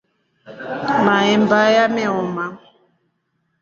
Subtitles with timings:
[1.05, 2.45] Maemba yameoma.